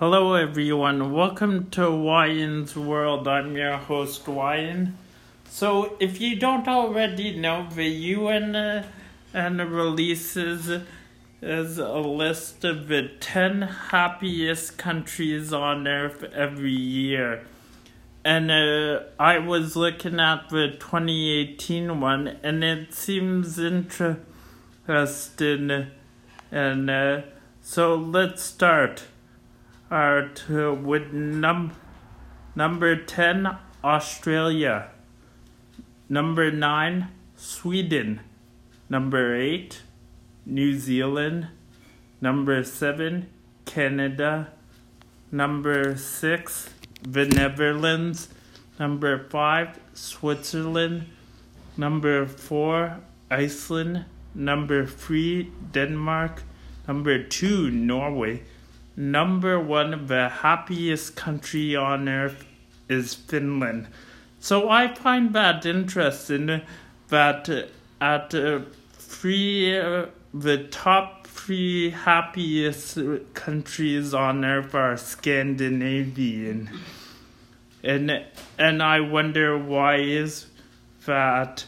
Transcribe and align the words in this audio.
Hello, 0.00 0.34
everyone. 0.34 1.12
Welcome 1.12 1.70
to 1.70 1.90
Wyan's 1.90 2.76
World. 2.76 3.26
I'm 3.26 3.56
your 3.56 3.78
host, 3.78 4.26
Wyan. 4.26 4.92
So, 5.48 5.96
if 5.98 6.20
you 6.20 6.36
don't 6.36 6.68
already 6.68 7.36
know, 7.36 7.66
the 7.68 7.88
UN 7.88 8.54
uh, 8.54 8.86
and 9.34 9.58
releases 9.58 10.82
is 11.42 11.78
a 11.78 11.98
list 11.98 12.64
of 12.64 12.86
the 12.86 13.10
10 13.18 13.62
happiest 13.62 14.78
countries 14.78 15.52
on 15.52 15.88
earth 15.88 16.22
every 16.32 16.70
year. 16.70 17.44
And 18.24 18.52
uh, 18.52 19.00
I 19.18 19.40
was 19.40 19.74
looking 19.74 20.20
at 20.20 20.48
the 20.48 20.76
2018 20.78 22.00
one, 22.00 22.38
and 22.44 22.62
it 22.62 22.94
seems 22.94 23.58
interesting. 23.58 24.12
And 26.52 26.88
uh, 26.88 27.22
so 27.60 27.96
let's 27.96 28.44
start 28.44 29.02
are 29.90 30.28
to 30.28 30.74
with 30.74 31.12
num 31.12 31.72
number 32.54 32.96
10 32.96 33.56
Australia. 33.82 34.90
Number 36.08 36.50
9 36.50 37.08
Sweden. 37.36 38.20
Number 38.88 39.34
8 39.34 39.82
New 40.44 40.78
Zealand. 40.78 41.48
Number 42.20 42.62
7 42.62 43.28
Canada. 43.64 44.52
Number 45.30 45.96
6 45.96 46.70
the 47.02 47.26
Netherlands. 47.26 48.28
Number 48.78 49.26
5 49.30 49.78
Switzerland. 49.94 51.06
Number 51.76 52.26
4 52.26 53.00
Iceland. 53.30 54.04
Number 54.34 54.86
3 54.86 55.50
Denmark. 55.72 56.42
Number 56.86 57.22
2 57.22 57.70
Norway 57.70 58.42
number 58.98 59.60
one, 59.60 59.94
of 59.94 60.08
the 60.08 60.28
happiest 60.28 61.14
country 61.14 61.76
on 61.76 62.08
earth 62.08 62.44
is 62.88 63.14
Finland. 63.14 63.86
So 64.40 64.68
I 64.68 64.92
find 64.92 65.32
that 65.34 65.64
interesting 65.64 66.62
that 67.08 67.68
at 68.00 68.34
uh, 68.34 68.60
three, 68.92 69.78
uh, 69.78 70.06
the 70.34 70.64
top 70.64 71.28
three 71.28 71.90
happiest 71.90 72.98
countries 73.34 74.12
on 74.12 74.44
earth 74.44 74.74
are 74.74 74.96
Scandinavian. 74.96 76.68
And, 77.84 78.24
and 78.58 78.82
I 78.82 78.98
wonder 79.00 79.56
why 79.56 79.96
is 79.96 80.46
that 81.06 81.66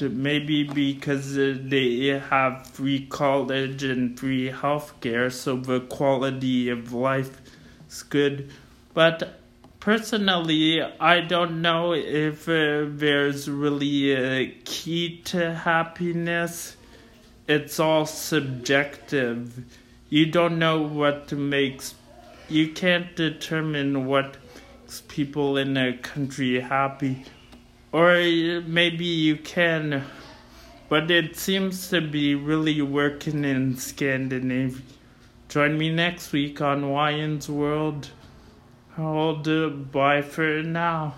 maybe 0.00 0.64
because 0.64 1.36
uh, 1.36 1.56
they 1.60 2.06
have 2.30 2.66
free 2.68 3.06
college 3.06 3.82
and 3.82 4.18
free 4.18 4.50
healthcare, 4.50 5.32
so 5.32 5.56
the 5.56 5.80
quality 5.80 6.68
of 6.68 6.92
life 6.92 7.40
is 7.88 8.02
good. 8.02 8.50
But 8.94 9.40
personally, 9.80 10.80
I 10.80 11.20
don't 11.20 11.60
know 11.60 11.92
if 11.92 12.48
uh, 12.48 12.86
there's 12.88 13.48
really 13.48 14.12
a 14.12 14.50
key 14.64 15.20
to 15.26 15.54
happiness. 15.54 16.76
It's 17.46 17.78
all 17.80 18.06
subjective. 18.06 19.64
You 20.08 20.26
don't 20.26 20.58
know 20.58 20.82
what 20.82 21.32
makes. 21.32 21.94
You 22.48 22.72
can't 22.72 23.14
determine 23.16 24.06
what 24.06 24.36
makes 24.82 25.02
people 25.02 25.56
in 25.56 25.76
a 25.76 25.92
country 25.98 26.60
happy 26.60 27.24
or 27.92 28.12
uh, 28.12 28.60
maybe 28.66 29.04
you 29.04 29.36
can, 29.36 30.04
but 30.88 31.10
it 31.10 31.36
seems 31.36 31.88
to 31.90 32.00
be 32.00 32.34
really 32.34 32.80
working 32.82 33.44
in 33.44 33.76
Scandinavia. 33.76 34.82
Join 35.48 35.78
me 35.78 35.90
next 35.90 36.32
week 36.32 36.60
on 36.60 36.90
Wyan's 36.90 37.48
World. 37.48 38.10
I'll 38.96 39.36
do 39.36 39.66
uh, 39.66 39.70
bye 39.70 40.22
for 40.22 40.62
now. 40.62 41.14